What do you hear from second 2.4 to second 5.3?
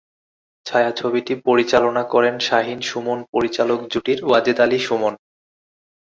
শাহীন-সুমন পরিচালক জুটির ওয়াজেদ আলী সুমন।